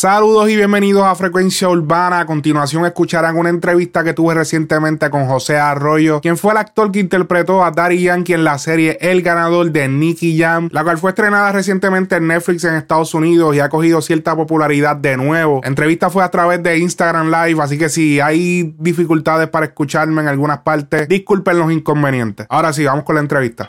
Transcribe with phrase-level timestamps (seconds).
[0.00, 2.20] Saludos y bienvenidos a Frecuencia Urbana.
[2.20, 6.90] A continuación escucharán una entrevista que tuve recientemente con José Arroyo, quien fue el actor
[6.90, 10.96] que interpretó a Daddy Yankee en la serie El Ganador de Nicky Jam, la cual
[10.96, 15.60] fue estrenada recientemente en Netflix en Estados Unidos y ha cogido cierta popularidad de nuevo.
[15.62, 20.22] La entrevista fue a través de Instagram Live, así que si hay dificultades para escucharme
[20.22, 22.46] en algunas partes, disculpen los inconvenientes.
[22.48, 23.66] Ahora sí, vamos con la entrevista.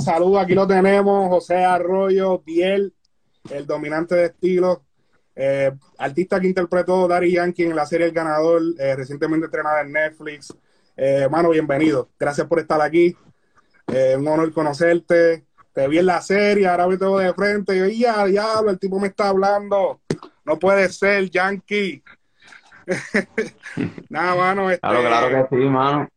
[0.00, 2.94] Saludos, aquí lo tenemos, José Arroyo, Biel,
[3.50, 4.84] el dominante de estilo,
[5.34, 9.92] eh, artista que interpretó Daddy Yankee en la serie El Ganador, eh, recientemente entrenada en
[9.92, 10.54] Netflix.
[10.96, 13.16] Eh, mano, bienvenido, gracias por estar aquí,
[13.86, 18.24] un honor conocerte, te vi en la serie, ahora me tengo de frente, y ya,
[18.24, 20.00] diablo, el tipo me está hablando,
[20.44, 22.02] no puede ser, Yankee.
[24.08, 24.70] Nada, mano.
[24.70, 26.08] Este, claro, claro que sí, mano.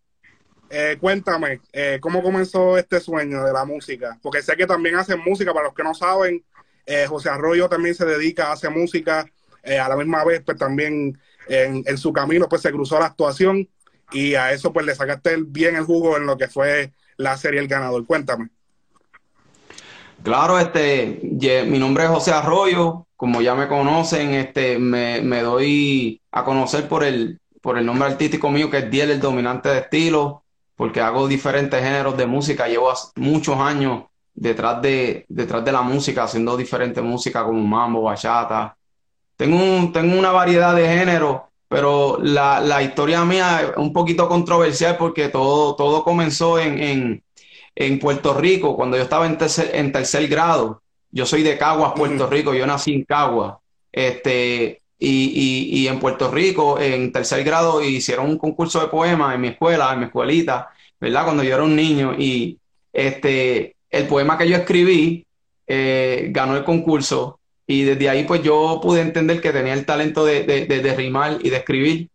[0.75, 4.17] Eh, cuéntame, eh, ¿cómo comenzó este sueño de la música?
[4.23, 6.43] Porque sé que también hacen música, para los que no saben,
[6.87, 9.23] eh, José Arroyo también se dedica a hacer música,
[9.63, 11.15] a la misma vez, pues también
[11.47, 13.69] en, su camino, pues se cruzó la actuación
[14.11, 17.59] y a eso pues le sacaste bien el jugo en lo que fue la serie
[17.59, 18.05] El Ganador.
[18.07, 18.49] Cuéntame.
[20.23, 21.19] Claro, este,
[21.67, 26.87] mi nombre es José Arroyo, como ya me conocen, este, me, me doy a conocer
[26.87, 30.42] por el, por el nombre artístico mío que es Diel, el dominante de estilo
[30.75, 36.23] porque hago diferentes géneros de música, llevo muchos años detrás de, detrás de la música,
[36.23, 38.75] haciendo diferentes música como mambo, bachata.
[39.35, 45.29] Tengo, tengo una variedad de géneros, pero la, historia mía es un poquito controversial porque
[45.29, 47.23] todo, todo comenzó en,
[47.99, 50.81] Puerto Rico, cuando yo estaba en tercer, en tercer grado.
[51.09, 53.55] Yo soy de Caguas, Puerto Rico, yo nací en Caguas.
[53.91, 59.49] Este, y, en Puerto Rico, en tercer grado, hicieron un concurso de poemas en mi
[59.49, 61.25] escuela, en mi escuelita, ¿verdad?
[61.25, 62.15] Cuando yo era un niño.
[62.17, 62.57] Y
[62.93, 65.25] este, el poema que yo escribí
[65.67, 67.39] eh, ganó el concurso.
[67.67, 71.39] Y desde ahí, pues yo pude entender que tenía el talento de, de, de, rimar
[71.41, 72.09] y de escribir.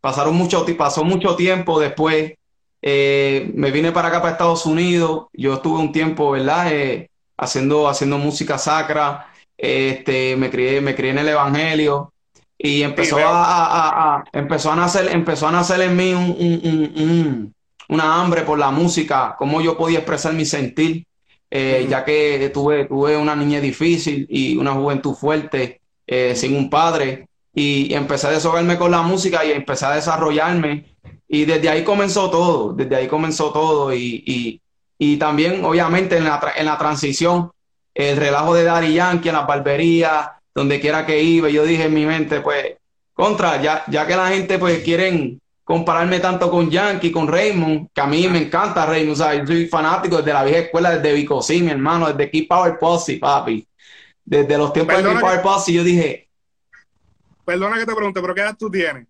[0.00, 2.34] Pasaron mucho, pasó mucho tiempo después.
[2.82, 5.26] Eh, me vine para acá, para Estados Unidos.
[5.32, 6.72] Yo estuve un tiempo, ¿verdad?
[6.72, 9.28] Eh, haciendo, haciendo música sacra.
[9.56, 12.12] Este, me crié, me crié en el Evangelio
[12.58, 17.54] y empezó a, empezó a nacer, empezó a nacer en mí un,
[17.88, 21.06] una hambre por la música, cómo yo podía expresar mi sentir,
[21.50, 26.70] eh, ya que tuve, tuve una niña difícil y una juventud fuerte, eh, sin un
[26.70, 30.96] padre, y, empecé a deshogarme con la música y empecé a desarrollarme,
[31.28, 34.60] y desde ahí comenzó todo, desde ahí comenzó todo, y,
[34.98, 37.50] y, también obviamente en la, en la transición,
[37.94, 41.92] el relajo de Daddy Yankee en la barbería, donde quiera que iba, yo dije en
[41.92, 42.78] mi mente, pues,
[43.12, 48.00] contra, ya, ya que la gente pues quieren compararme tanto con Yankee, con Raymond, que
[48.00, 51.14] a mí me encanta Raymond, o sea, yo soy fanático desde la vieja escuela, desde
[51.14, 53.68] Vicosí, mi hermano, desde Keep Power Posse, papi.
[54.24, 56.26] Desde los tiempos de Keep Power Posse, yo dije...
[57.44, 59.06] Perdona que te pregunte, pero ¿qué edad tú tienes?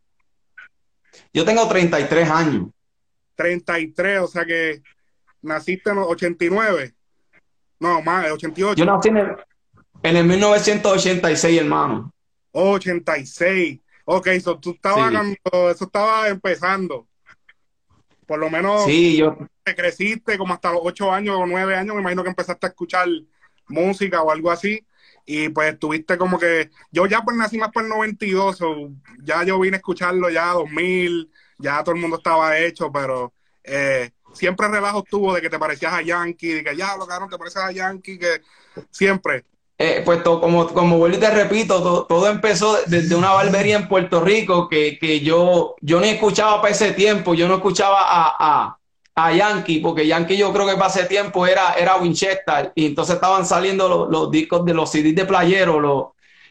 [1.32, 2.70] Yo tengo 33 años.
[3.36, 4.82] 33, o sea que
[5.42, 6.92] naciste en los 89.
[7.78, 8.74] No, más, 88.
[8.76, 9.36] Yo nací en el,
[10.06, 12.12] en el 1986, hermano.
[12.52, 13.80] 86.
[14.04, 17.06] Ok, so tú estabas eso estaba empezando.
[18.26, 19.36] Por lo menos sí, yo...
[19.62, 22.70] te creciste como hasta los 8 años o 9 años, me imagino que empezaste a
[22.70, 23.08] escuchar
[23.68, 24.84] música o algo así.
[25.24, 28.58] Y pues tuviste como que, yo ya pues nací más por el 92,
[29.24, 33.32] ya yo vine a escucharlo ya 2000, ya todo el mundo estaba hecho, pero
[33.64, 37.28] eh, siempre relajo tuvo de que te parecías a Yankee, de que ya lo no
[37.28, 38.40] te pareces a Yankee, que
[38.90, 39.44] siempre.
[39.78, 44.22] Eh, pues como, como vuelvo y te repito, todo, empezó desde una barbería en Puerto
[44.22, 48.78] Rico que, que, yo, yo ni escuchaba para ese tiempo, yo no escuchaba a, a,
[49.14, 53.16] a, Yankee, porque Yankee yo creo que para ese tiempo era, era Winchester, y entonces
[53.16, 56.06] estaban saliendo los, los discos de los CDs de playero, los,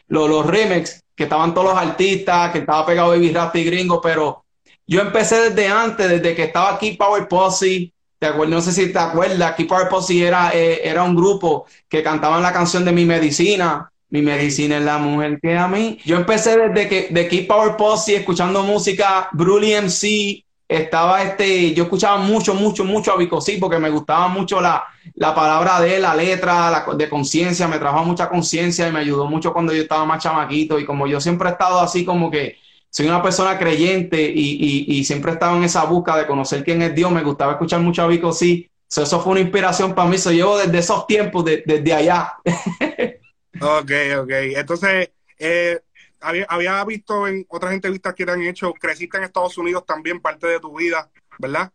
[0.06, 4.00] los, los remix, que estaban todos los artistas, que estaba pegado Baby Rap y Gringo,
[4.00, 4.44] pero
[4.86, 8.54] yo empecé desde antes, desde que estaba aquí Power Posse, ¿Te acuerdas?
[8.54, 12.42] No sé si te acuerdas, Keep Our Posse era, eh, era un grupo que cantaban
[12.42, 13.90] la canción de Mi Medicina.
[14.08, 15.98] Mi medicina es la mujer que a mí.
[16.04, 21.84] Yo empecé desde que de Keep Our Posse escuchando música, Brully MC, estaba este, yo
[21.84, 24.84] escuchaba mucho, mucho, mucho a Vico porque me gustaba mucho la,
[25.14, 29.00] la palabra de él, la letra la, de conciencia, me trajo mucha conciencia y me
[29.00, 32.30] ayudó mucho cuando yo estaba más chamaquito y como yo siempre he estado así como
[32.30, 32.58] que
[32.96, 36.94] soy una persona creyente y, siempre he estado en esa busca de conocer quién es
[36.94, 37.12] Dios.
[37.12, 38.70] Me gustaba escuchar mucho a Vico, sí.
[38.88, 40.16] eso fue una inspiración para mí.
[40.16, 42.36] Eso llevo desde esos tiempos, desde allá.
[43.60, 43.90] ok,
[44.22, 44.30] ok.
[44.30, 45.78] Entonces, eh,
[46.20, 50.46] había, visto en otras entrevistas que te han hecho, creciste en Estados Unidos también, parte
[50.46, 51.70] de tu vida, ¿verdad?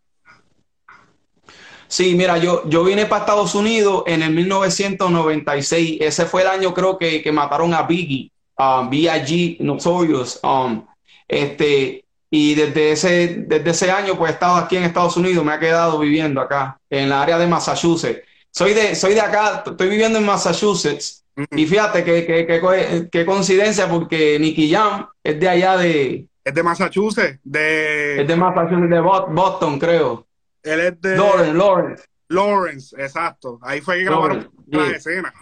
[1.88, 6.00] Sí, mira, yo, yo vine para Estados Unidos en el 1996.
[6.02, 9.58] Ese fue el año, creo que, que mataron a Biggie, um, B.I.G.
[9.60, 10.40] Notorious.
[10.42, 10.88] Um,
[11.32, 15.54] este, y desde ese, desde ese año, pues he estado aquí en Estados Unidos, me
[15.54, 18.22] ha quedado viviendo acá, en la área de Massachusetts.
[18.52, 21.24] Soy de, soy de acá, estoy viviendo en Massachusetts
[21.56, 26.28] y fíjate qué coincidencia porque Nicky Jam es de allá de...
[26.44, 28.22] Es de Massachusetts, de...
[28.22, 30.28] Es de Massachusetts, de Boston, creo.
[30.64, 31.16] Él es de...
[31.16, 32.04] Lawrence, Lawrence.
[32.28, 33.58] Lawrence, exacto.
[33.62, 35.34] Ahí fue que grabaron la escena.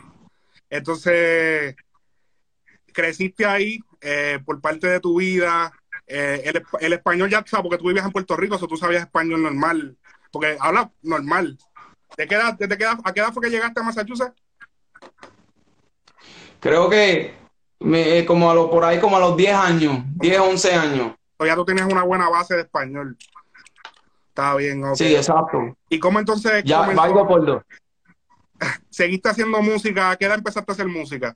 [0.69, 1.75] Entonces,
[2.91, 5.71] creciste ahí eh, por parte de tu vida.
[6.07, 9.43] Eh, el, español ya, sabes, porque tú vivías en Puerto Rico, o tú sabías español
[9.43, 9.97] normal.
[10.31, 11.57] Porque habla normal.
[12.17, 14.41] ¿De qué edad, desde qué ¿A qué edad fue que llegaste a Massachusetts?
[16.59, 17.33] Creo que
[17.79, 21.15] me, como a lo, por ahí como a los 10 años, 10, 11 años.
[21.37, 23.17] O ya tú tienes una buena base de español.
[24.29, 24.95] Está bien, ok.
[24.95, 25.77] Sí, exacto.
[25.89, 26.63] ¿Y cómo entonces?
[26.65, 27.63] Ya, valgo por dos.
[28.89, 30.11] ¿Seguiste haciendo música?
[30.11, 31.35] ¿A qué edad empezaste a hacer música?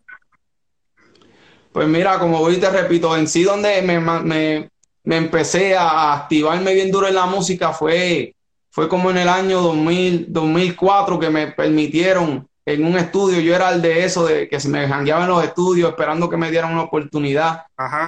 [1.74, 4.70] Pues mira, como hoy te repito, en sí donde me, me,
[5.04, 8.36] me, empecé a activarme bien duro en la música fue,
[8.70, 13.72] fue como en el año 2000, 2004 que me permitieron en un estudio, yo era
[13.72, 16.72] el de eso, de que se me jangueaba en los estudios esperando que me dieran
[16.72, 17.64] una oportunidad.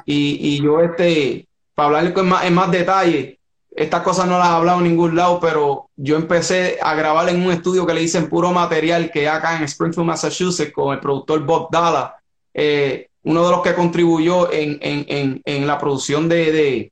[0.05, 3.39] Y, y, yo, este, para hablar en más, en más detalle,
[3.75, 7.45] estas cosas no las he hablado en ningún lado, pero yo empecé a grabar en
[7.45, 11.43] un estudio que le dicen puro material, que acá en Springfield, Massachusetts, con el productor
[11.43, 12.15] Bob Dalla,
[12.53, 16.91] eh, uno de los que contribuyó en, en, en, en la producción de, de,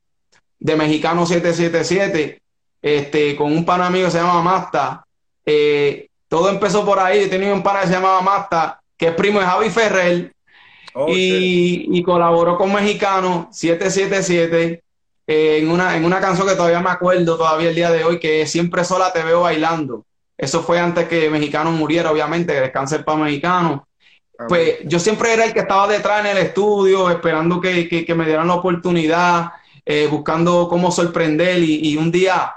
[0.59, 2.41] de, Mexicano 777,
[2.81, 5.05] este, con un pan amigo que se llama Masta.
[5.45, 7.27] Eh, todo empezó por ahí.
[7.29, 10.33] Tenía un pana que se llamaba Masta, que es primo de Javi Ferrer,
[10.95, 14.83] oh, y, colaboró con Mexicano 777
[15.27, 18.19] eh, en, una, en una canción que todavía me acuerdo todavía el día de hoy,
[18.19, 20.03] que Siempre sola te veo bailando.
[20.35, 23.87] Eso fue antes que Mexicano muriera, obviamente, descanse para Mexicano.
[24.43, 28.25] Ah, pues yo siempre era el que estaba detrás en el estudio, esperando que, me
[28.25, 29.51] dieran la oportunidad,
[29.85, 31.59] eh, buscando cómo sorprender.
[31.59, 32.53] y, un día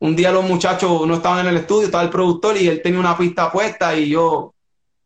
[0.00, 3.00] un día los muchachos no estaban en el estudio, estaba el productor y él tenía
[3.00, 4.54] una pista puesta y yo,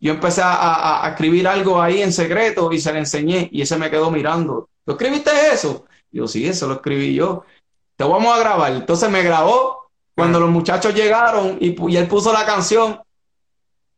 [0.00, 3.90] yo empecé a, escribir algo ahí en secreto y se le enseñé y ese me
[3.90, 4.68] quedó mirando.
[4.84, 5.86] ¿Lo escribiste eso?
[6.10, 7.44] yo, sí, eso lo escribí yo.
[7.96, 8.72] Te vamos a grabar.
[8.72, 13.00] Entonces me grabó cuando los muchachos llegaron y, y él puso la canción.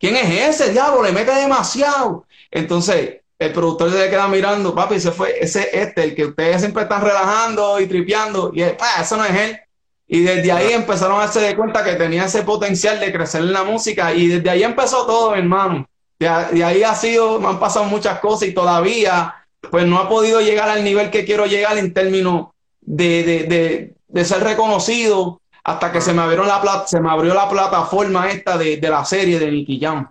[0.05, 1.03] ¿Quién es ese diablo?
[1.03, 2.27] Le mete demasiado.
[2.51, 6.61] Entonces el productor se le queda mirando, papi, se fue, ese este, el que ustedes
[6.61, 8.51] siempre están relajando y tripeando.
[8.53, 9.59] Y él, ah, eso no es él.
[10.07, 13.55] Y desde ahí empezaron a darse de cuenta que tenía ese potencial de crecer en
[13.55, 15.89] la música y desde ahí empezó todo, hermano.
[16.19, 19.35] De, ahí ha sido, me han pasado muchas cosas y todavía
[19.71, 22.49] pues no ha podido llegar al nivel que quiero llegar en términos
[22.83, 28.59] de, ser reconocido hasta que se me abrió la, se me abrió la plataforma esta
[28.59, 30.11] de, la serie de Nicky Jam.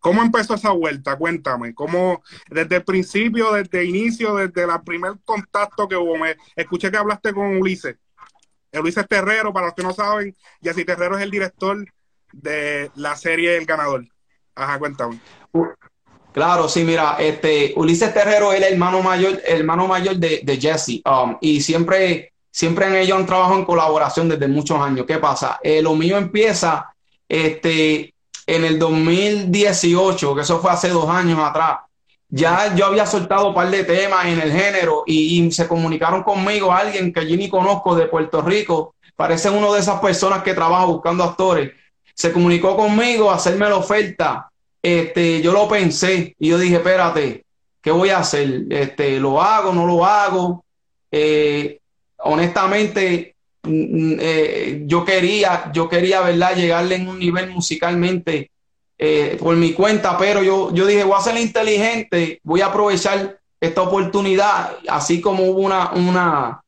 [0.00, 1.16] ¿Cómo empezó esa vuelta?
[1.16, 6.18] Cuéntame, ¿cómo desde el principio, desde el inicio, desde el primer contacto que hubo?
[6.18, 7.96] Me escuché que hablaste con Ulises.
[8.72, 11.86] Luis Terrero, para los que no saben, Jesse Terrero es el director
[12.32, 14.04] de la serie El Ganador.
[14.56, 15.20] Ajá, cuéntame.
[16.32, 21.02] Claro, sí, mira, este Ulises Terrero es el hermano mayor, el hermano mayor de, Jesse.
[21.04, 25.06] Um, y siempre, siempre en ellos han trabajado en colaboración desde muchos años.
[25.06, 25.58] ¿Qué pasa?
[25.62, 26.94] Eh, lo mío empieza
[27.28, 28.14] este,
[28.46, 31.78] en el 2018, que eso fue hace dos años atrás.
[32.28, 36.72] Ya yo había soltado un par de temas en el género y, se comunicaron conmigo
[36.72, 40.84] alguien que yo ni conozco de Puerto Rico, parece uno de esas personas que trabaja
[40.84, 41.72] buscando actores.
[42.14, 44.50] Se comunicó conmigo a hacerme la oferta.
[44.82, 47.44] Este, yo lo pensé y yo dije, espérate,
[47.80, 48.64] ¿qué voy a hacer?
[48.70, 50.64] Este, ¿Lo hago, no lo hago?
[51.10, 51.81] Eh,
[52.24, 58.50] honestamente, mm, mm, eh, yo quería, yo quería, ¿verdad?, llegarle en un nivel musicalmente
[58.98, 63.40] eh, por mi cuenta, pero yo, yo dije, voy a ser inteligente, voy a aprovechar
[63.60, 66.62] esta oportunidad, así como hubo una, una,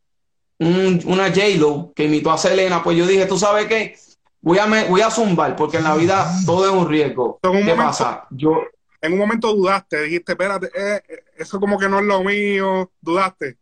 [0.58, 3.96] una J-Lo que imitó a Selena, pues yo dije, tú sabes qué,
[4.40, 7.38] voy a, me, voy a zumbar, porque en la vida todo es un riesgo.
[7.42, 8.26] ¿Qué pasa?
[8.30, 8.62] Yo,
[9.00, 12.90] en un momento dudaste, dijiste, espérate, eh, eh, eso como que no es lo mío,
[13.00, 13.58] dudaste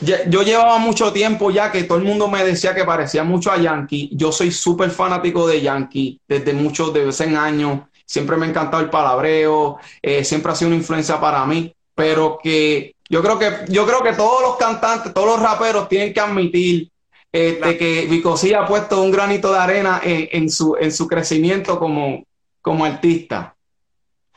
[0.00, 3.58] yo llevaba mucho tiempo ya que todo el mundo me decía que parecía mucho a
[3.58, 4.10] Yankee.
[4.12, 7.80] Yo soy súper fanático de Yankee desde muchos, de vez en años.
[8.04, 11.74] Siempre me ha encantado el palabreo, eh, siempre ha sido una influencia para mí.
[11.94, 16.12] Pero que yo creo que yo creo que todos los cantantes, todos los raperos tienen
[16.12, 16.90] que admitir
[17.32, 22.24] este, que Vicosí ha puesto un granito de arena en, su, en su crecimiento como,
[22.60, 23.54] como artista.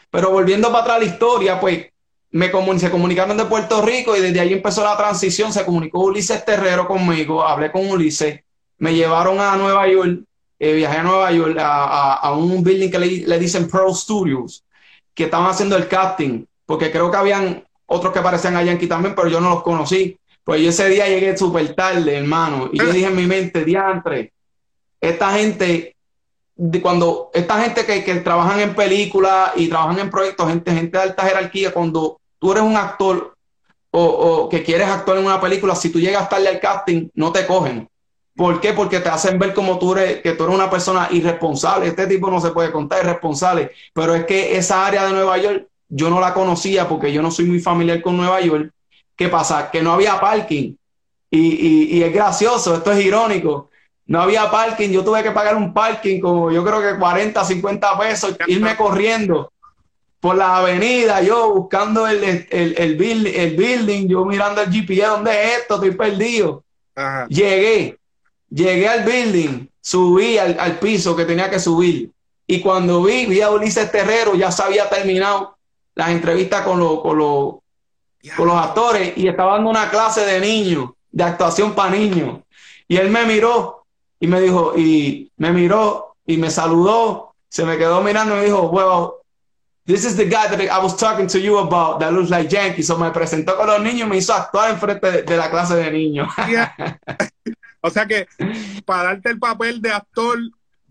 [0.10, 1.88] Pero volviendo para atrás la historia, pues
[2.32, 5.52] me se comunicaron de Puerto Rico y desde ahí empezó la transición.
[5.52, 8.42] Se comunicó Ulises Terrero conmigo, hablé con Ulises,
[8.78, 10.22] me llevaron a Nueva York,
[10.60, 14.64] eh, viajé a Nueva York a, un building que le, dicen Pro Studios,
[15.14, 19.16] que estaban haciendo el casting, porque creo que habían otros que parecían a Yankee también,
[19.16, 20.18] pero yo no los conocí.
[20.44, 24.34] Pues yo ese día llegué súper tarde, hermano, y yo dije en mi mente, diantre,
[25.00, 25.96] esta gente
[26.82, 31.04] cuando esta gente que, que, trabajan en películas y trabajan en proyectos, gente, gente de
[31.04, 33.34] alta jerarquía, cuando tú eres un actor
[33.92, 37.48] o, que quieres actuar en una película, si tú llegas tarde al casting, no te
[37.48, 37.88] cogen.
[38.36, 38.74] ¿Por qué?
[38.74, 41.88] Porque te hacen ver como tú eres, que tú eres una persona irresponsable.
[41.88, 43.72] Este tipo no se puede contar irresponsable.
[43.94, 47.32] Pero es que esa área de Nueva York yo no la conocía porque yo no
[47.32, 48.72] soy muy familiar con Nueva York.
[49.16, 49.72] ¿Qué pasa?
[49.72, 50.76] Que no había parking.
[51.32, 53.70] Y, y es gracioso, esto es irónico
[54.10, 58.00] no había parking, yo tuve que pagar un parking como yo creo que 40, 50
[58.00, 59.54] pesos, irme corriendo
[60.20, 65.60] por la avenida, yo buscando el, el, el, building, yo mirando el GPS, ¿dónde es
[65.60, 65.76] esto?
[65.76, 66.64] Estoy perdido.
[67.30, 68.00] Llegué,
[68.50, 72.10] llegué al building, subí al, piso que tenía que subir.
[72.48, 75.56] Y cuando vi, vi a Ulises Terrero, ya se había terminado
[75.94, 80.90] las entrevistas con, los con, con los actores y estaba dando una clase de niños,
[81.12, 82.40] de actuación para niños.
[82.88, 83.79] Y él me miró
[84.20, 88.46] y me dijo, y me miró y me saludó, se me quedó mirando y me
[88.46, 89.14] dijo, well,
[89.86, 92.84] this is the guy that I was talking to you about that looks like Yankee.
[92.84, 95.92] So me presentó con los niños y me hizo actuar enfrente de, la clase de
[95.92, 96.28] niños.
[97.82, 98.28] o sea que
[98.86, 100.38] para darte el papel de actor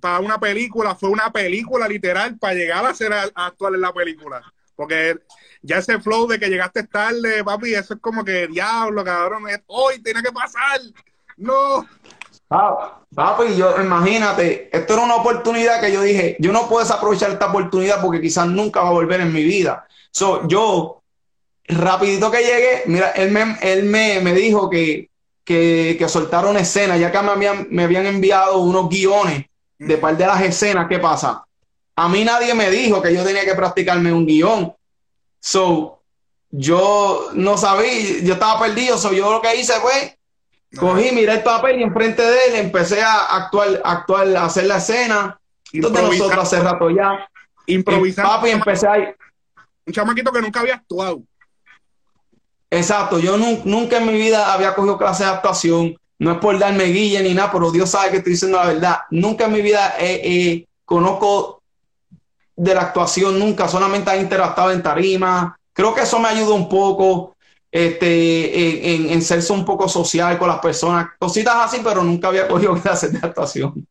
[0.01, 4.43] para una película fue una película literal para llegar a ser actual en la película.
[4.75, 5.19] Porque
[5.63, 10.01] ya ese flow de que llegaste tarde, papi, eso es como que diablo, cabrón, hoy
[10.03, 10.81] tiene que pasar.
[11.37, 11.87] No.
[12.51, 17.31] Ah, papi, yo imagínate, esto era una oportunidad que yo dije, yo no puedo desaprovechar
[17.31, 19.87] esta oportunidad porque quizás nunca va a volver en mi vida.
[20.11, 21.03] So, yo,
[21.67, 25.11] rapidito que llegué, mira, él me, él me, me dijo que,
[25.45, 29.45] que, que soltara una escena, ya que me habían, me habían enviado unos guiones
[29.79, 31.45] de par de las escenas, ¿qué pasa?
[31.97, 34.75] A mí nadie me dijo que yo tenía que practicarme un guion.
[35.41, 36.01] So,
[36.51, 40.18] yo no sabía, yo estaba perdido, so, yo lo que hice fue
[40.77, 44.77] Cogí, miré el papel y enfrente de él empecé a actuar, actuar, a hacer la
[44.77, 45.41] escena.
[45.73, 47.29] Entonces nosotros hace rato ya.
[47.67, 48.25] Improvisar.
[48.25, 49.05] Papi, empecé ahí.
[49.87, 51.23] Un chamaquito que nunca había actuado.
[52.71, 55.97] Exacto, yo nunca en mi vida había cogido clase de actuación.
[56.19, 58.99] No es por darme guille ni nada, pero Dios sabe que estoy diciendo la verdad.
[59.11, 59.95] Nunca en mi vida
[60.85, 61.63] conozco
[62.57, 65.57] de la actuación, nunca, solamente he interactuado en tarima.
[65.73, 67.37] Creo que eso me ayudó un poco
[67.71, 72.49] este, en, en, serse un poco social con las personas, cositas así, pero nunca había
[72.49, 73.87] cogido clases de actuación.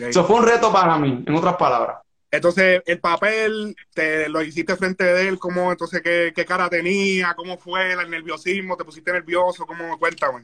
[0.00, 1.98] Eso fue un reto para mí, en otras palabras.
[2.30, 7.34] Entonces, el papel, te lo hiciste frente de él, ¿cómo, entonces, qué, qué cara tenía?
[7.34, 8.76] ¿Cómo fue el nerviosismo?
[8.76, 9.64] ¿Te pusiste nervioso?
[9.64, 9.98] ¿Cómo?
[9.98, 10.42] Cuéntame.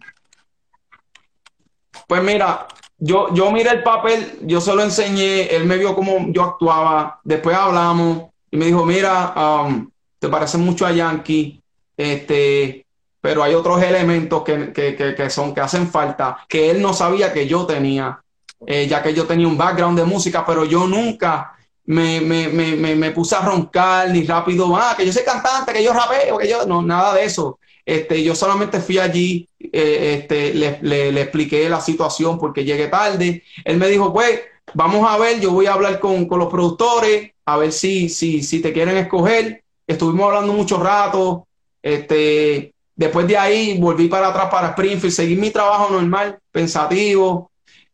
[2.07, 2.67] Pues mira,
[2.99, 7.21] yo, yo miré el papel, yo se lo enseñé, él me vio cómo yo actuaba,
[7.23, 11.63] después hablamos y me dijo, mira, um, te parece mucho a Yankee,
[11.97, 12.87] este,
[13.21, 17.33] pero hay otros elementos que, que, que, son, que hacen falta, que él no sabía
[17.33, 18.21] que yo tenía,
[18.67, 22.95] eh, ya que yo tenía un background de música, pero yo nunca me, me, me,
[22.95, 26.49] me, puse a roncar ni rápido, ah, que yo soy cantante, que yo rapeo, que
[26.49, 27.59] yo, no, nada de eso.
[27.85, 32.89] Este, yo solamente fui allí, eh, este, le, le, le, expliqué la situación porque llegué
[32.89, 33.43] tarde.
[33.65, 34.41] Él me dijo, pues,
[34.73, 38.43] vamos a ver, yo voy a hablar con, con los productores, a ver si, si,
[38.43, 39.63] si te quieren escoger.
[39.87, 41.47] Estuvimos hablando mucho rato,
[41.85, 47.51] este, después de ahí volví para atrás para Springfield, seguí mi trabajo normal, pensativo.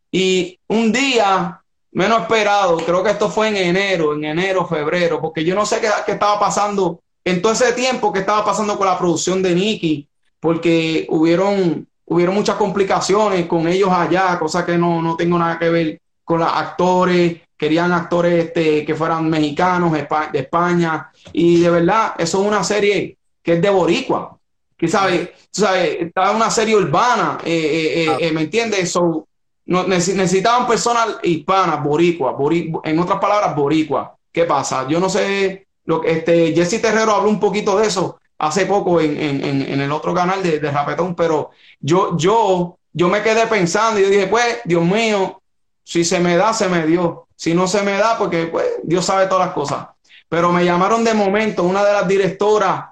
[0.09, 5.43] Y un día, menos esperado, creo que esto fue en enero, en enero, febrero, porque
[5.43, 8.87] yo no sé qué, qué estaba pasando en todo ese tiempo que estaba pasando con
[8.87, 10.07] la producción de Nicky,
[10.39, 15.69] porque hubieron, hubieron muchas complicaciones con ellos allá, cosas que no, no tengo nada que
[15.69, 22.13] ver con los actores, querían actores este, que fueran mexicanos de España, y de verdad,
[22.17, 24.37] eso es una serie que es de Boricua,
[24.77, 28.33] que sabe, sabe, estaba una serie urbana, eh, eh, eh, ah.
[28.33, 28.91] ¿me entiendes?
[28.91, 29.27] So,
[29.65, 32.35] no, necesitaban personas hispanas, boricua,
[32.83, 34.15] en otras palabras, boricua.
[34.31, 34.87] ¿Qué pasa?
[34.87, 39.21] Yo no sé, lo, este, Jesse Terrero habló un poquito de eso hace poco en,
[39.21, 43.99] en, en el otro canal de, de, Rapetón, pero yo, yo, yo me quedé pensando
[43.99, 45.41] y yo dije, pues, Dios mío,
[45.83, 47.27] si se me da, se me dio.
[47.35, 49.87] Si no se me da, porque pues, Dios sabe todas las cosas.
[50.27, 52.85] Pero me llamaron de momento una de las directoras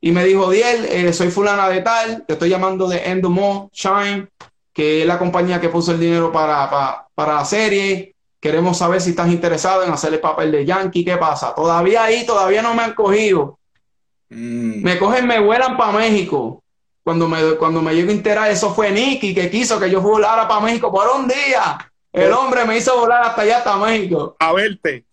[0.00, 4.28] y me dijo, Diel, eh, soy fulana de tal, te estoy llamando de Endomo Shine,
[4.72, 8.14] que es la compañía que puso el dinero para, para, la serie.
[8.40, 11.04] Queremos saber si estás interesado en hacer el papel de Yankee.
[11.04, 11.52] ¿Qué pasa?
[11.52, 13.58] Todavía ahí, todavía no me han cogido.
[14.28, 14.82] Mm.
[14.84, 16.62] Me cogen, me vuelan para México.
[17.02, 20.46] Cuando me, cuando me llego a enterar, eso fue Nicky que quiso que yo volara
[20.46, 21.90] para México por un día.
[22.12, 24.36] El hombre me hizo volar hasta allá, hasta México.
[24.38, 25.04] A verte.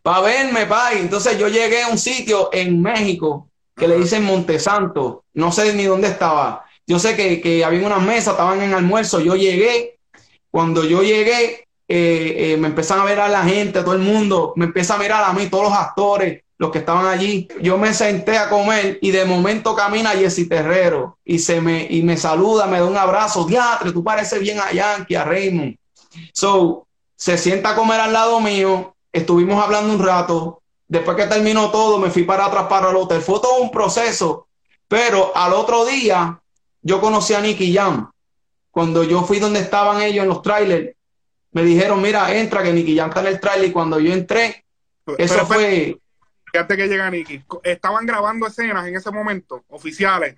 [0.00, 1.00] Para verme, pai.
[1.00, 5.24] Entonces yo llegué a un sitio en México que le dicen Montesanto.
[5.34, 6.64] No sé ni dónde estaba.
[6.86, 9.20] Yo sé que, que había unas mesas, estaban en almuerzo.
[9.20, 9.98] Yo llegué.
[10.50, 14.52] Cuando yo llegué, eh, eh, me empiezan a ver a la gente, todo el mundo.
[14.56, 17.48] Me empieza a mirar a mí, todos los actores los que estaban allí.
[17.60, 22.02] Yo me senté a comer y de momento camina Jesse Terrero y, se me, y
[22.02, 23.44] me saluda, me da un abrazo.
[23.44, 25.76] Diatre, tú pareces bien a Yankee, a Raymond.
[26.32, 28.94] So, se sienta a comer al lado mío.
[29.12, 30.62] Estuvimos hablando un rato.
[30.94, 33.20] Después que terminó todo, me fui para atrás para el hotel.
[33.20, 34.46] Fue todo un proceso.
[34.86, 36.40] Pero al otro día,
[36.82, 38.12] yo conocí a Nicky Jam.
[38.70, 40.94] Cuando yo fui donde estaban ellos en los trailers,
[41.50, 43.70] me dijeron, mira, entra, que Nicky Jam está en el trailer.
[43.70, 44.64] Y cuando yo entré,
[45.18, 45.98] eso fue
[46.52, 47.42] Fíjate que llega Nicky.
[47.64, 50.36] ¿Estaban grabando escenas en ese momento, oficiales?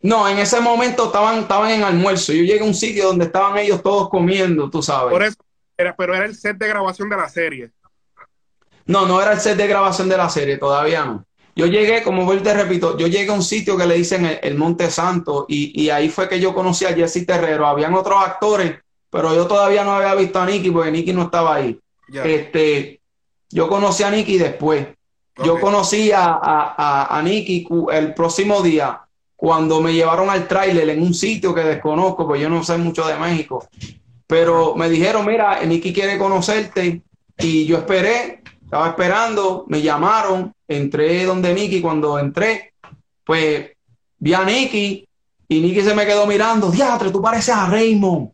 [0.00, 2.32] No, en ese momento estaban, estaban en almuerzo.
[2.32, 5.10] Yo llegué a un sitio donde estaban ellos todos comiendo, tú sabes.
[5.10, 5.38] Por eso,
[5.76, 7.72] era, pero era el set de grabación de la serie.
[8.86, 11.24] No, no era el set de grabación de la serie, todavía no.
[11.56, 14.90] Yo llegué, como te repito, yo llegué a un sitio que le dicen el, Monte
[14.90, 17.66] Santo y, ahí fue que yo conocí a Jesse Terrero.
[17.66, 18.74] Habían otros actores,
[19.08, 21.80] pero yo todavía no había visto a Nicky porque Nicky no estaba ahí.
[22.12, 23.00] Este,
[23.48, 24.86] yo conocí a Nicky después.
[25.42, 29.00] Yo conocí a, a, a, Nicky el próximo día
[29.34, 33.06] cuando me llevaron al tráiler en un sitio que desconozco, pues yo no sé mucho
[33.06, 33.66] de México.
[34.26, 37.02] Pero me dijeron, mira, Nicky quiere conocerte.
[37.38, 41.80] Y yo esperé, estaba esperando, me llamaron, entré donde Nicky.
[41.80, 42.74] Cuando entré,
[43.24, 43.70] pues
[44.18, 45.08] vi a Nicky
[45.46, 46.68] y Nicky se me quedó mirando.
[46.68, 48.30] Diatre, tú pareces a Raymond,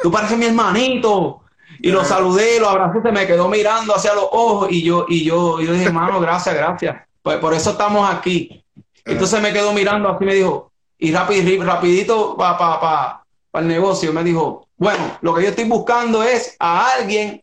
[0.00, 1.40] tú pareces mi hermanito.
[1.80, 5.24] Y lo saludé, lo abracé, se me quedó mirando hacia los ojos y yo, y
[5.24, 7.02] yo, yo dije, hermano, gracias, gracias.
[7.20, 8.64] Pues por eso estamos aquí.
[9.04, 13.24] Entonces me quedó mirando así me dijo, y rápido, rapidito para pa, pa,
[13.54, 17.42] el negocio, me dijo, bueno, lo que yo estoy buscando es a alguien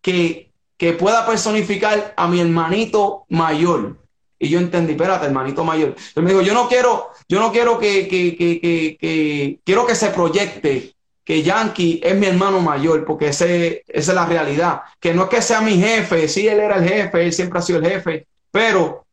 [0.00, 0.51] que,
[0.82, 3.98] que pueda personificar a mi hermanito mayor.
[4.36, 5.90] Y yo entendí, espérate, hermanito mayor.
[5.90, 9.94] Entonces me dijo, yo no quiero, yo no quiero que, que, que, que, quiero que
[9.94, 10.92] se proyecte
[11.22, 14.80] que Yankee es mi hermano mayor, porque ese, esa es la realidad.
[14.98, 17.62] Que no es que sea mi jefe, sí, él era el jefe, él siempre ha
[17.62, 19.06] sido el jefe, pero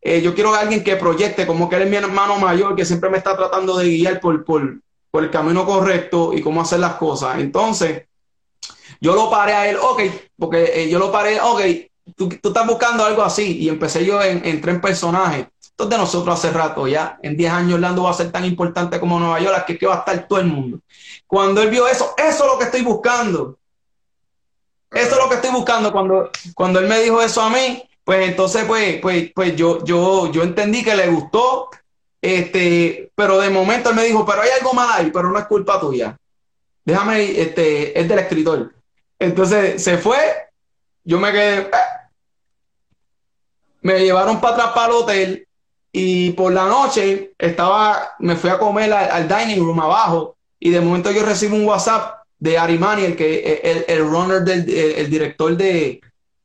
[0.00, 2.84] eh, yo quiero a alguien que proyecte como que él es mi hermano mayor, que
[2.84, 4.78] siempre me está tratando de guiar por, por,
[5.10, 7.40] por el camino correcto y cómo hacer las cosas.
[7.40, 8.04] Entonces,
[9.00, 10.02] yo lo paré a él, ok,
[10.38, 11.60] porque eh, yo lo paré, ok,
[12.16, 15.48] tú, tú, estás buscando algo así, y empecé yo, en, entré en personaje.
[15.70, 19.18] Entonces nosotros hace rato ya, en 10 años Orlando va a ser tan importante como
[19.18, 20.80] Nueva York, que, que va a estar todo el mundo.
[21.26, 23.58] Cuando él vio eso, eso es lo que estoy buscando.
[24.90, 25.92] Eso es lo que estoy buscando.
[25.92, 30.30] Cuando, cuando él me dijo eso a mí, pues entonces, pues, pues, pues yo, yo,
[30.30, 31.68] yo entendí que le gustó.
[32.22, 35.46] Este, pero de momento él me dijo, pero hay algo mal ahí, pero no es
[35.46, 36.16] culpa tuya.
[36.84, 38.72] Déjame, este, es del escritor.
[39.18, 40.18] Entonces se fue,
[41.04, 41.70] yo me quedé, eh.
[43.82, 45.48] me llevaron para atrás para el hotel
[45.92, 50.80] y por la noche estaba, me fui a comer al dining room abajo y de
[50.80, 55.56] momento yo recibo un WhatsApp de Arimani, el, que, el, el runner, del, el, director
[55.56, 56.00] de,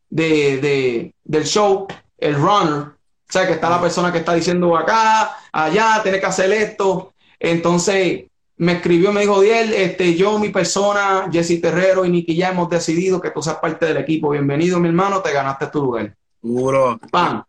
[0.10, 2.84] de, del show, el runner.
[2.84, 7.14] O sea, que está la persona que está diciendo acá, allá, tiene que hacer esto.
[7.40, 8.26] Entonces
[8.62, 12.70] me escribió, me dijo, Diel, este, yo, mi persona, Jesse Terrero y Nicky ya hemos
[12.70, 14.30] decidido que tú seas parte del equipo.
[14.30, 16.16] Bienvenido, mi hermano, te ganaste tu lugar.
[16.40, 17.00] Seguro.
[17.10, 17.44] Pan.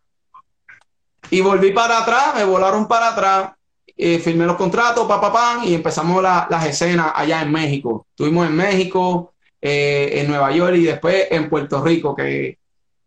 [1.29, 3.51] Y volví para atrás, me volaron para atrás
[3.95, 8.07] eh, firmé los contratos, papá, pa, y empezamos las escenas allá en México.
[8.09, 12.59] Estuvimos en México, eh, en Nueva York y después en Puerto Rico, que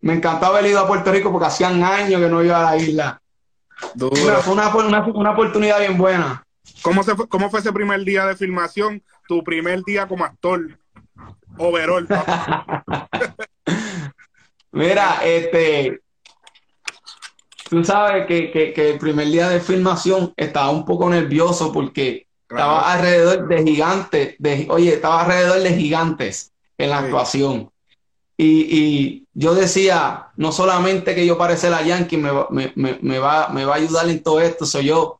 [0.02, 2.78] me encantaba haber ido a Puerto Rico porque hacían años que no iba a la
[2.78, 3.20] isla.
[4.42, 6.45] fue una, oportunidad bien buena.
[6.86, 9.02] ¿Cómo, se fue, ¿Cómo fue ese primer día de filmación?
[9.28, 10.78] Tu primer día como actor.
[11.58, 12.08] Overall.
[14.72, 16.00] Mira, este,
[17.72, 23.48] tú sabes que, el primer día de filmación estaba un poco nervioso porque estaba alrededor
[23.48, 27.72] de gigantes, de, oye, estaba alrededor de gigantes en la actuación.
[28.38, 32.32] Y, yo decía, no solamente que yo parece la Yankee me,
[32.76, 35.20] me, va, me va a ayudar en todo esto, soy yo.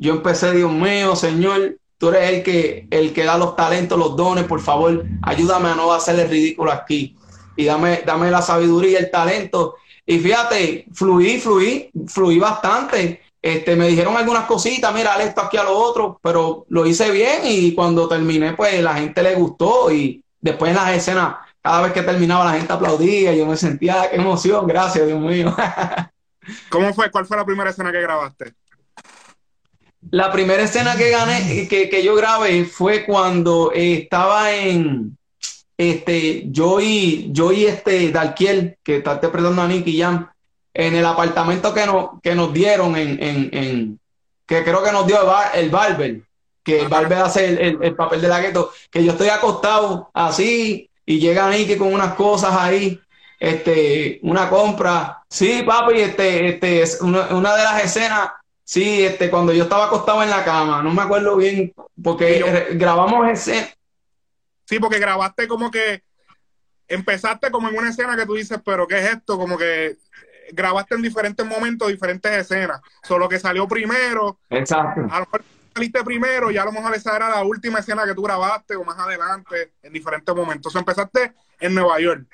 [0.00, 4.16] Yo empecé, Dios mío, Señor, tú eres el que, el que da los talentos, los
[4.16, 7.16] dones, por favor, ayúdame a no hacerle ridículo aquí.
[7.54, 13.20] Y dame, dame la sabiduría el talento y fíjate, fluí, fluí, fluí bastante.
[13.42, 17.42] Este, me dijeron algunas cositas, mira, esto aquí a lo otro, pero lo hice bien
[17.44, 21.92] y cuando terminé, pues la gente le gustó y después en las escenas, cada vez
[21.92, 25.54] que terminaba la gente aplaudía, yo me sentía, qué emoción, gracias, Dios mío.
[26.70, 27.10] ¿Cómo fue?
[27.10, 28.54] ¿Cuál fue la primera escena que grabaste?
[30.10, 35.16] La primera escena que gané, que, que yo grabé fue cuando eh, estaba en
[35.76, 40.28] este, yo y, yo y este Dalquiel, que está interpretando a Nicky Jam,
[40.74, 44.00] en el apartamento que, nos que nos dieron en, en, en,
[44.46, 45.18] que creo que nos dio
[45.54, 46.22] el, Barber,
[46.62, 50.88] que el Barber hace el, el, papel de la gueto, que yo estoy acostado así
[51.06, 53.00] y llega Nicky con unas cosas ahí,
[53.38, 55.22] este, una compra.
[55.28, 58.30] Sí, papi, este, este, una, una de las escenas
[58.70, 63.28] Sí, este, cuando yo estaba acostado en la cama, no me acuerdo bien, porque grabamos
[63.28, 63.76] ese.
[64.64, 66.04] Sí, porque grabaste como que
[66.86, 69.36] empezaste como en una escena que tú dices, pero ¿qué es esto?
[69.36, 69.96] Como que
[70.52, 72.80] grabaste en diferentes momentos, diferentes escenas.
[73.02, 74.38] Solo que salió primero.
[74.50, 75.00] Exacto.
[75.10, 75.42] A lo mejor
[75.74, 78.84] saliste primero y a lo mejor esa era la última escena que tú grabaste o
[78.84, 80.72] más adelante en diferentes momentos.
[80.76, 82.24] O empezaste en Nueva York.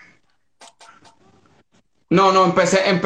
[2.08, 3.00] No, no, empecé, em,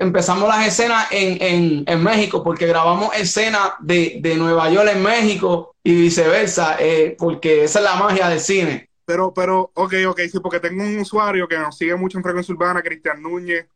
[0.00, 6.76] empezamos las escenas en, México porque grabamos escenas de, Nueva York en México y viceversa,
[6.78, 8.90] eh, porque esa es la magia del cine.
[9.06, 12.54] Pero, pero, ok, ok, sí, porque tengo un usuario que nos sigue mucho en Frecuencia
[12.54, 13.66] Urbana, Cristian Núñez,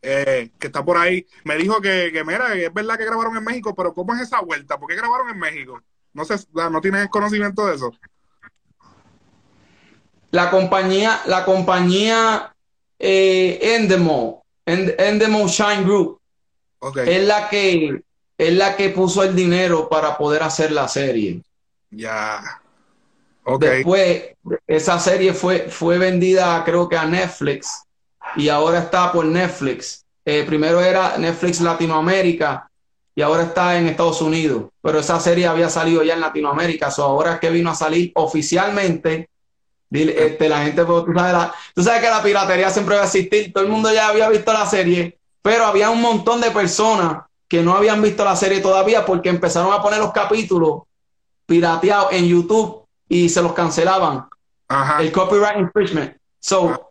[0.00, 1.26] eh, que está por ahí.
[1.44, 4.40] Me dijo que, que, mira, es verdad que grabaron en México, pero ¿cómo es esa
[4.40, 4.78] vuelta?
[4.78, 5.82] ¿Por qué grabaron en México?
[6.14, 7.92] No sé, ¿no tienes conocimiento de eso?
[10.30, 12.54] La compañía, la compañía
[12.98, 16.20] eh, Endemol, Endemol Shine Group,
[17.06, 18.00] es la que
[18.36, 21.42] es la que puso el dinero para poder hacer la serie.
[21.90, 22.62] Ya.
[23.58, 27.82] Después, esa serie fue, fue vendida, creo que a Netflix,
[28.36, 30.04] y ahora está por Netflix.
[30.24, 32.70] Eh, primero era Netflix Latinoamérica
[33.14, 34.64] y ahora está en Estados Unidos.
[34.82, 36.90] Pero esa serie había salido ya en Latinoamérica.
[36.90, 39.30] So ahora es que vino a salir oficialmente
[39.90, 41.04] Dile, este, la gente, pues,
[41.74, 43.52] tú sabes, que la piratería siempre va a existir.
[43.52, 47.62] Todo el mundo ya había visto la serie, pero había un montón de personas que
[47.62, 50.82] no habían visto la serie todavía porque empezaron a poner los capítulos
[51.46, 54.26] pirateados en YouTube y se los cancelaban.
[55.00, 56.14] El copyright infringement.
[56.38, 56.90] So,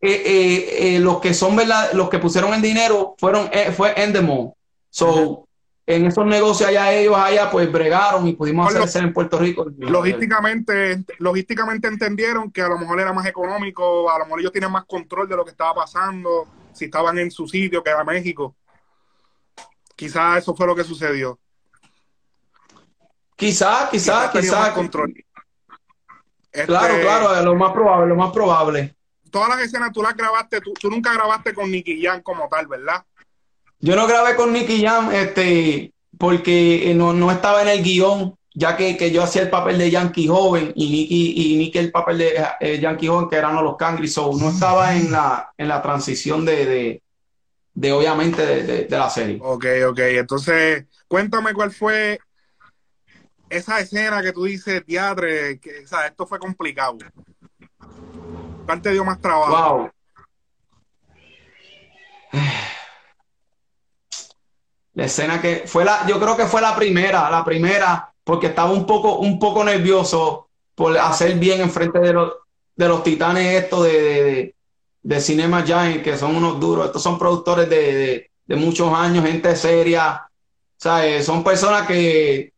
[0.00, 4.52] eh, eh, eh, los que son verdad, los que pusieron el dinero fueron fue Endemol.
[4.90, 5.45] So,
[5.86, 9.66] en esos negocios allá ellos allá pues bregaron y pudimos hacer en Puerto Rico.
[9.78, 14.72] Logísticamente, logísticamente entendieron que a lo mejor era más económico, a lo mejor ellos tienen
[14.72, 18.56] más control de lo que estaba pasando, si estaban en su sitio, que era México.
[19.94, 21.38] Quizás eso fue lo que sucedió.
[23.36, 24.70] Quizás, quizás, quizás.
[24.70, 25.14] control.
[26.50, 28.96] claro, este, claro, lo más probable, lo más probable.
[29.30, 32.66] Todas las escenas tú las grabaste, tú, tú nunca grabaste con Nicky Jan como tal,
[32.66, 33.04] ¿verdad?
[33.80, 38.76] Yo no grabé con Nicky Jam este, porque eh, no, estaba en el guion, ya
[38.76, 42.44] que, yo hacía el papel de Yankee joven y Nicky, y Nicky el papel de
[42.60, 47.02] eh, Yankee joven, que eran los Cangri, no estaba en la, en la transición de,
[47.74, 49.38] de, obviamente, de, la serie.
[49.42, 49.98] Ok, ok.
[49.98, 52.18] Entonces, cuéntame cuál fue
[53.50, 55.26] esa escena que tú dices, teatro,
[55.60, 56.96] que o sea, esto fue complicado.
[58.64, 59.90] ¿Cuál te dio más trabajo?
[62.32, 62.72] Wow.
[64.96, 68.72] La escena que fue la, yo creo que fue la primera, la primera, porque estaba
[68.72, 72.32] un poco, un poco nervioso por hacer bien enfrente de los,
[72.74, 74.54] de los titanes estos de, de,
[75.02, 76.86] de, Cinema Giant, que son unos duros.
[76.86, 80.26] Estos son productores de, de muchos años, gente seria.
[80.76, 81.24] ¿sabes?
[81.24, 82.52] Son personas que,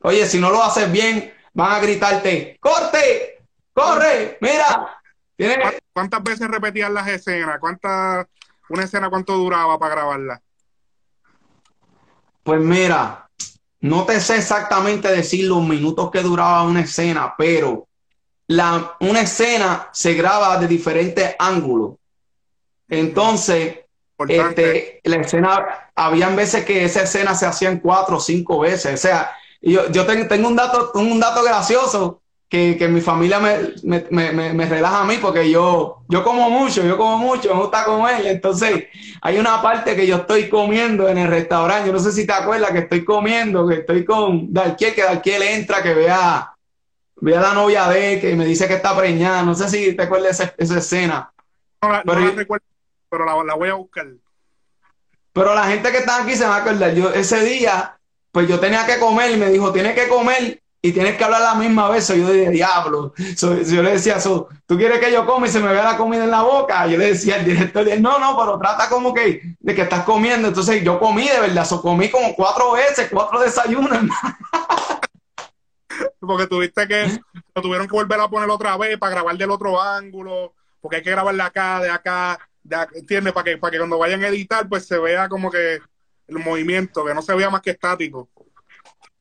[0.00, 3.44] oye, si no lo haces bien, van a gritarte, ¡corte!
[3.72, 4.38] ¡Corre!
[4.40, 5.00] ¡Mira!
[5.92, 7.58] ¿Cuántas veces repetían las escenas?
[7.58, 8.26] ¿Cuántas,
[8.68, 10.42] una escena cuánto duraba para grabarla?
[12.42, 13.28] Pues mira,
[13.80, 17.88] no te sé exactamente decir los minutos que duraba una escena, pero
[18.46, 21.96] la, una escena se graba de diferentes ángulos.
[22.88, 23.80] Entonces,
[24.28, 28.94] este, la escena, habían veces que esa escena se hacía en cuatro o cinco veces.
[28.94, 32.21] O sea, yo, yo tengo un dato, un dato gracioso
[32.52, 37.16] que, mi familia me, me, relaja a mí porque yo, yo como mucho, yo como
[37.16, 38.26] mucho, me gusta comer.
[38.26, 38.88] Entonces,
[39.22, 41.86] hay una parte que yo estoy comiendo en el restaurante.
[41.86, 45.42] Yo no sé si te acuerdas que estoy comiendo, que estoy con Darkiel, que Darkiel
[45.44, 46.54] entra, que vea,
[47.22, 49.42] vea a la novia de él, que me dice que está preñada.
[49.44, 51.32] No sé si te acuerdas esa, esa escena.
[51.80, 52.66] No, pero, la recuerdo,
[53.08, 54.08] pero la, voy a buscar.
[55.32, 56.94] Pero la gente que está aquí se va a acordar.
[56.94, 57.96] Yo ese día,
[58.30, 61.42] pues yo tenía que comer y me dijo, tienes que comer y tienes que hablar
[61.42, 62.08] la misma vez.
[62.08, 63.14] yo dije, diablo.
[63.16, 66.32] yo le decía, ¿tú quieres que yo coma y se me vea la comida en
[66.32, 66.88] la boca?
[66.88, 70.48] Yo le decía al director, no, no, pero trata como que de que estás comiendo.
[70.48, 73.96] Entonces yo comí de verdad, so, comí como cuatro veces, cuatro desayunos.
[76.18, 77.16] porque tuviste que,
[77.54, 81.02] lo tuvieron que volver a poner otra vez para grabar del otro ángulo, porque hay
[81.04, 82.40] que grabar de acá, de acá.
[82.94, 83.32] ¿entiendes?
[83.32, 85.78] Para que, para que cuando vayan a editar, pues se vea como que
[86.26, 88.28] el movimiento, que no se vea más que estático.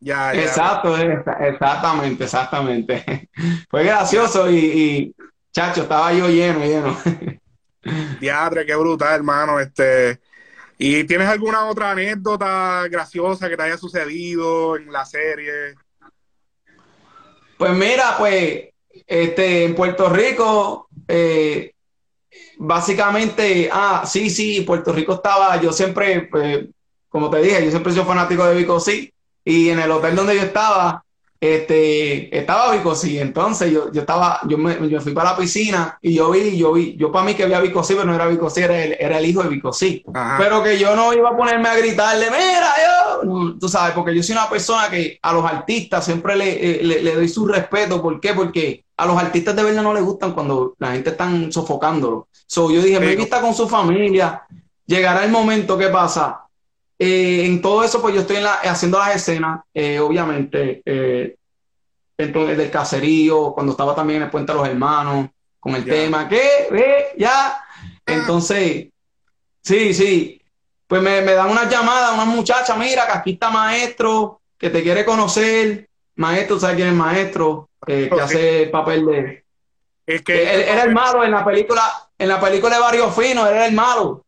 [0.03, 3.29] Ya, Exacto, exactamente, exactamente.
[3.69, 5.15] Fue gracioso y, y,
[5.53, 6.97] chacho, estaba yo lleno, lleno.
[8.19, 9.59] Diadre, qué brutal, hermano.
[9.59, 10.19] Este,
[10.79, 15.75] ¿Y tienes alguna otra anécdota graciosa que te haya sucedido en la serie?
[17.55, 18.69] Pues mira, pues,
[19.05, 21.75] este, en Puerto Rico, eh,
[22.57, 26.65] básicamente, ah, sí, sí, Puerto Rico estaba, yo siempre, pues,
[27.07, 30.35] como te dije, yo siempre soy fanático de Vico, sí, y en el hotel donde
[30.35, 31.03] yo estaba,
[31.41, 33.17] este, estaba Vicosí.
[33.19, 36.73] Entonces yo, yo estaba, yo me, yo fui para la piscina y yo vi, yo
[36.73, 39.25] vi, yo para mí que había Vicosí, pero no era Vicosí, era el, era el
[39.25, 40.03] hijo de Vicosí.
[40.37, 42.73] Pero que yo no iba a ponerme a gritarle, mira,
[43.23, 46.83] yo, tú sabes, porque yo soy una persona que a los artistas siempre le, eh,
[46.83, 48.01] le, doy su respeto.
[48.01, 48.33] ¿Por qué?
[48.33, 52.27] Porque a los artistas de verdad no les gustan cuando la gente está sofocándolo.
[52.45, 54.43] So, yo dije, me está con su familia,
[54.85, 56.41] llegará el momento que pasa
[57.03, 61.35] eh, en todo eso, pues yo estoy haciendo las escenas, eh, obviamente, eh,
[62.15, 66.29] entonces del caserío, cuando estaba también en el Puente de los Hermanos, con el tema,
[66.29, 66.67] ¿qué?
[66.69, 67.07] ¿Ve?
[67.17, 67.59] ¿Ya?
[68.05, 68.89] Entonces,
[69.63, 70.39] sí, sí,
[70.85, 75.03] pues me, dan una llamada, una muchacha, mira, que aquí está maestro, que te quiere
[75.03, 77.67] conocer, maestro, ¿sabes quién es maestro?
[77.83, 79.45] que hace el papel de...
[80.05, 81.81] Es que era el malo en la película,
[82.15, 84.23] en la película de Barrio Fino, era el malo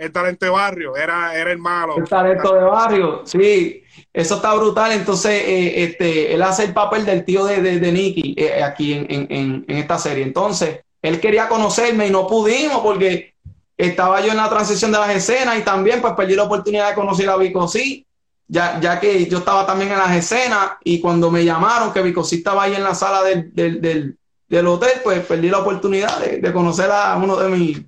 [0.00, 1.96] el talento de barrio, era, era el malo.
[1.98, 4.92] El talento de barrio, sí, eso está brutal.
[4.92, 9.06] Entonces, eh, este, él hace el papel del tío de, de, Nicky eh, aquí en,
[9.10, 10.24] en, en, esta serie.
[10.24, 13.34] Entonces, él quería conocerme y no pudimos porque
[13.76, 16.94] estaba yo en la transición de las escenas y también pues perdí la oportunidad de
[16.94, 18.06] conocer a Vico sí,
[18.48, 22.24] ya, ya que yo estaba también en las escenas y cuando me llamaron que Vico
[22.24, 24.16] sí estaba ahí en la sala del, del,
[24.48, 27.80] del, hotel, pues perdí la oportunidad de, de conocer a uno de mis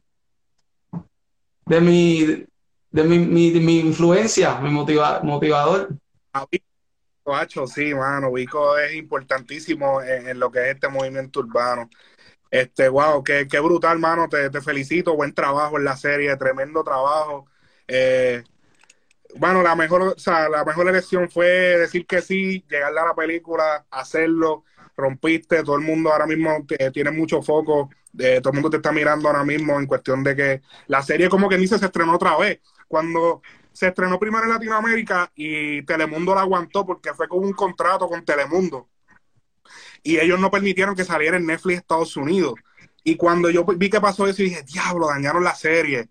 [1.72, 2.46] de mi,
[2.90, 5.88] de mi, mi, influencia, mi motiva, motivador.
[7.24, 11.88] Guacho, sí, mano, Vico es importantísimo en, lo que es este movimiento urbano.
[12.50, 16.84] Este, wow, qué, qué brutal, mano, te, te, felicito, buen trabajo en la serie, tremendo
[16.84, 17.46] trabajo.
[17.88, 18.44] Eh,
[19.36, 23.14] bueno, la mejor, o sea, la mejor elección fue decir que sí, llegarle a la
[23.14, 28.70] película, hacerlo, rompiste, todo el mundo ahora mismo tiene mucho foco, de, todo el mundo
[28.70, 31.86] te está mirando ahora mismo en cuestión de que la serie como que dice se
[31.86, 32.60] estrenó otra vez.
[32.88, 38.08] Cuando se estrenó primero en Latinoamérica y Telemundo la aguantó porque fue con un contrato
[38.08, 38.88] con Telemundo.
[40.02, 42.54] Y ellos no permitieron que saliera en Netflix Estados Unidos.
[43.04, 46.08] Y cuando yo vi que pasó eso, dije, diablo, dañaron la serie.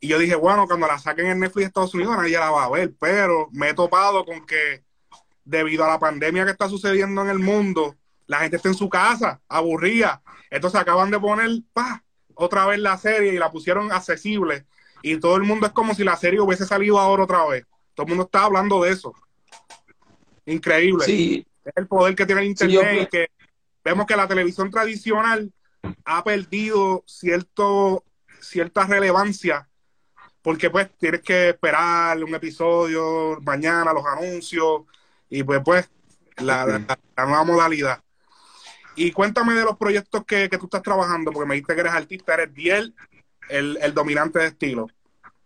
[0.00, 2.70] Y yo dije, bueno, cuando la saquen en Netflix Estados Unidos nadie la va a
[2.70, 2.92] ver.
[2.98, 4.84] Pero me he topado con que
[5.44, 7.96] debido a la pandemia que está sucediendo en el mundo,
[8.30, 10.22] la gente está en su casa, aburrida.
[10.50, 14.66] Entonces acaban de poner, pa, otra vez la serie y la pusieron accesible.
[15.02, 17.66] Y todo el mundo es como si la serie hubiese salido ahora otra vez.
[17.92, 19.12] Todo el mundo está hablando de eso.
[20.46, 21.04] Increíble.
[21.06, 21.44] Sí.
[21.64, 23.26] Es el poder que tiene el internet y que
[23.84, 25.52] vemos que la televisión tradicional
[26.04, 28.04] ha perdido cierto,
[28.40, 29.68] cierta relevancia
[30.40, 34.82] porque pues tienes que esperar un episodio mañana, los anuncios
[35.28, 35.90] y pues pues
[36.36, 36.64] la
[37.26, 38.00] nueva modalidad.
[39.00, 42.34] Y cuéntame de los proyectos que, tú estás trabajando, porque me dijiste que eres artista,
[42.34, 42.94] eres Biel,
[43.48, 44.88] el, dominante de estilo.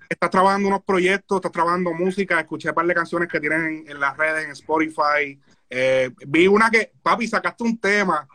[0.09, 4.01] Estás trabajando unos proyectos, estás trabajando música, escuché un par de canciones que tienen en,
[4.01, 5.41] las redes, en Spotify.
[5.71, 8.27] Eh, vi una que, papi, sacaste un tema.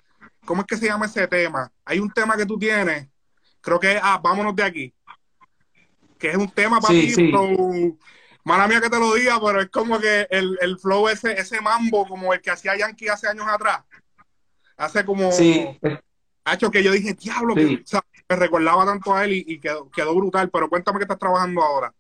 [0.46, 1.70] ¿Cómo es que se llama ese tema?
[1.84, 3.10] Hay un tema que tú tienes,
[3.60, 4.94] creo que es, ah, vámonos de aquí.
[6.18, 7.34] Que es un tema, papi, sí,
[8.46, 11.60] mala mía que te lo diga, pero es como que el, el flow ese, ese
[11.60, 13.84] mambo, como el que hacía Yankee hace años atrás
[14.80, 15.32] hace como...
[15.32, 15.68] Sí.
[16.46, 17.84] Ha hecho que yo dije, diablo, que,
[18.28, 21.94] me recordaba tanto a él y, quedó, brutal, pero cuéntame que estás trabajando ahora.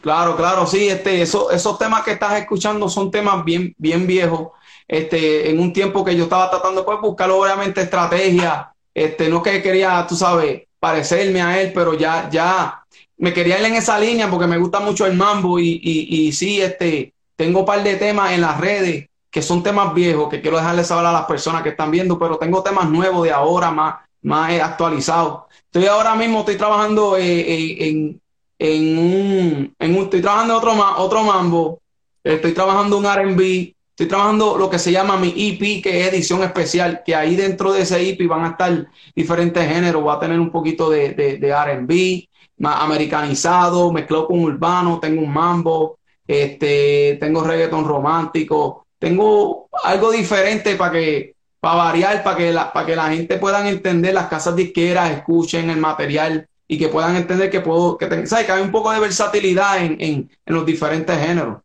[0.00, 4.48] Claro, claro, sí, este, eso, esos temas que estás escuchando son temas bien, bien viejos.
[4.88, 9.62] Este, en un tiempo que yo estaba tratando pues buscar obviamente estrategia, este, no que
[9.62, 12.84] quería, tú sabes, parecerme a él, pero ya, ya
[13.16, 16.32] me quería ir en esa línea porque me gusta mucho el mambo y, y, y
[16.32, 20.40] sí, este, tengo un par de temas en las redes que son temas viejos que
[20.40, 23.72] quiero dejarles saber a las personas que están viendo, pero tengo temas nuevos de ahora,
[23.72, 25.46] más, más actualizados.
[25.64, 28.20] Estoy ahora mismo, estoy trabajando eh, eh, en,
[28.60, 31.80] en, un, estoy trabajando otro, otro mambo,
[32.22, 36.44] estoy trabajando un R&B, estoy trabajando lo que se llama mi EP, que es edición
[36.44, 40.38] especial, que ahí dentro de ese EP van a estar diferentes géneros, voy a tener
[40.38, 47.18] un poquito de, de, de R&B, más americanizado, mezclado con urbano, tengo un mambo, este,
[47.20, 52.96] tengo reggaeton romántico, tengo algo diferente para que para variar, para que la, para que
[52.96, 57.60] la gente pueda entender las casas disqueras, escuchen el material y que puedan entender que
[57.60, 61.62] puedo, que, que hay un poco de versatilidad en, en, en, los diferentes géneros.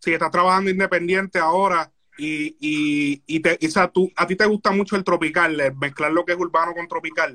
[0.00, 4.36] Sí, estás trabajando independiente ahora y, y, y, te, y o sea, tú, a ti
[4.36, 7.34] te gusta mucho el tropical, mezclar lo que es urbano con tropical.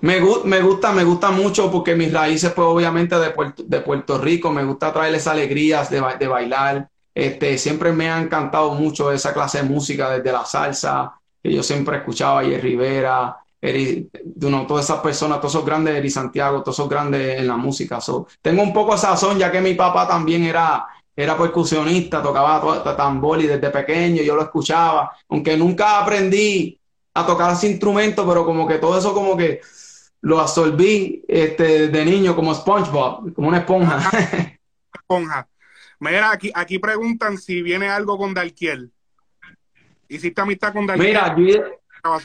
[0.00, 4.18] Me, me, gusta, me gusta mucho porque mis raíces, pues obviamente de Puerto, de Puerto
[4.18, 6.88] Rico, me gusta traerles alegrías de, de, bailar.
[7.16, 11.62] Este, siempre me ha encantado mucho esa clase de música, desde la salsa, que yo
[11.62, 13.38] siempre escuchaba, y Rivera,
[14.42, 18.02] uno, todas esas personas, todos esos grandes, Eri Santiago, todos esos grandes en la música.
[18.02, 22.94] So, tengo un poco de sazón, ya que mi papá también era, era percusionista, tocaba
[22.94, 26.78] tambor y desde pequeño yo lo escuchaba, aunque nunca aprendí
[27.14, 29.62] a tocar ese instrumento, pero como que todo eso como que
[30.20, 34.02] lo absorbí este, de niño como SpongeBob, como una esponja.
[34.92, 35.48] esponja.
[36.00, 38.90] Mira, aquí, aquí preguntan si viene algo con Dalquiel.
[40.08, 41.08] ¿Hiciste amistad con Dalquiel?
[41.08, 42.24] Mira, yo,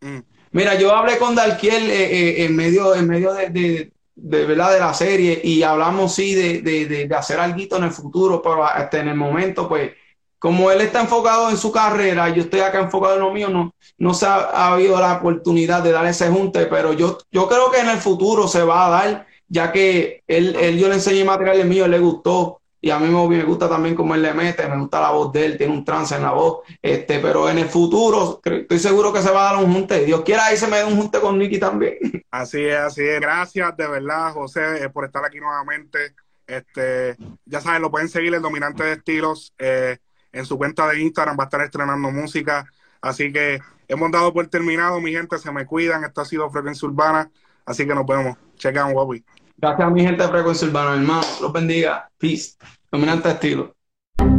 [0.00, 0.18] mm.
[0.52, 4.72] Mira, yo hablé con Dalquiel eh, eh, en medio, en medio de, de, de, ¿verdad?
[4.72, 9.00] de la serie y hablamos sí de, de hacer algo en el futuro, pero hasta
[9.00, 9.92] en el momento, pues
[10.40, 13.74] como él está enfocado en su carrera, yo estoy acá enfocado en lo mío, no,
[13.98, 17.80] no se ha, habido la oportunidad de dar ese junte, pero yo, yo creo que
[17.80, 21.68] en el futuro se va a dar, ya que él, él yo le enseñé material
[21.68, 24.78] mío, él le gustó, y a mí me, gusta también cómo él le mete, me
[24.78, 27.68] gusta la voz de él, tiene un trance en la voz, este, pero en el
[27.68, 30.04] futuro estoy seguro que se va a dar un junte.
[30.04, 31.98] Dios quiera ahí se me dé un junte con Nicky también.
[32.30, 33.20] Así es, así es.
[33.20, 36.14] Gracias de verdad, José, eh, por estar aquí nuevamente.
[36.46, 39.52] Este, ya saben, lo pueden seguir en Dominante de Estilos.
[39.58, 39.98] Eh,
[40.32, 42.64] en su cuenta de Instagram va a estar estrenando música.
[43.00, 45.38] Así que hemos dado por terminado, mi gente.
[45.38, 46.04] Se me cuidan.
[46.04, 47.30] Esto ha sido Frecuencia Urbana.
[47.64, 48.36] Así que nos vemos.
[48.56, 49.24] Chequean, guapi.
[49.60, 51.20] Gracias a mi gente de Frecuencia Urbana, hermano.
[51.42, 52.08] Los bendiga.
[52.16, 52.54] Peace.
[52.90, 53.74] Dominante estilo.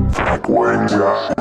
[0.10, 1.36] Frecuencia